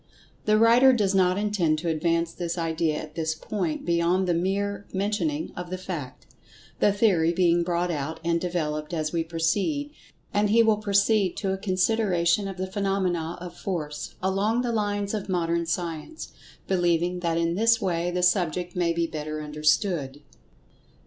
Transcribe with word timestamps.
The 0.45 0.57
writer 0.57 0.93
does 0.93 1.13
not 1.13 1.37
intend 1.37 1.77
to 1.77 1.87
advance 1.87 2.33
this 2.33 2.57
idea 2.57 2.95
at 2.95 3.13
this 3.13 3.35
point 3.35 3.85
beyond 3.85 4.25
the 4.27 4.33
mere 4.33 4.87
mentioning 4.91 5.51
of 5.55 5.69
the 5.69 5.77
fact—the 5.77 6.91
theory 6.93 7.31
being 7.31 7.61
brought 7.61 7.91
out 7.91 8.19
and 8.25 8.41
devel[Pg 8.41 8.87
114]oped 8.89 8.93
as 8.93 9.13
we 9.13 9.23
proceed—and 9.23 10.49
he 10.49 10.63
will 10.63 10.77
proceed 10.77 11.37
to 11.37 11.53
a 11.53 11.57
consideration 11.59 12.47
of 12.47 12.57
the 12.57 12.65
phenomena 12.65 13.37
of 13.39 13.55
Force, 13.55 14.15
along 14.23 14.63
the 14.63 14.71
lines 14.71 15.13
of 15.13 15.29
Modern 15.29 15.67
Science, 15.67 16.31
believing 16.67 17.19
that 17.19 17.37
in 17.37 17.53
this 17.53 17.79
way 17.79 18.09
the 18.09 18.23
subject 18.23 18.75
may 18.75 18.93
be 18.93 19.05
better 19.05 19.39
understood. 19.39 20.23